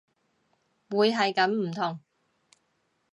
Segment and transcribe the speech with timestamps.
[0.89, 1.99] 會係咁唔同